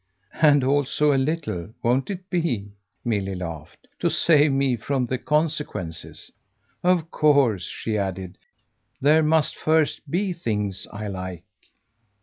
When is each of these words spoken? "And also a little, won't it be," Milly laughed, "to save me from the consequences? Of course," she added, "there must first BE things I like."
"And 0.41 0.63
also 0.63 1.13
a 1.13 1.19
little, 1.21 1.75
won't 1.83 2.09
it 2.09 2.27
be," 2.31 2.71
Milly 3.05 3.35
laughed, 3.35 3.87
"to 3.99 4.09
save 4.09 4.51
me 4.51 4.75
from 4.75 5.05
the 5.05 5.19
consequences? 5.19 6.31
Of 6.81 7.11
course," 7.11 7.61
she 7.65 7.99
added, 7.99 8.39
"there 8.99 9.21
must 9.21 9.55
first 9.55 10.01
BE 10.09 10.33
things 10.33 10.87
I 10.91 11.05
like." 11.07 11.43